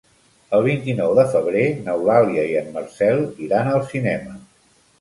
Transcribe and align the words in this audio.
El 0.57 0.61
vint-i-nou 0.67 1.13
de 1.19 1.25
febrer 1.33 1.67
n'Eulàlia 1.83 2.47
i 2.55 2.57
en 2.63 2.73
Marcel 2.81 3.25
iran 3.51 3.73
al 3.77 3.87
cinema. 3.95 4.39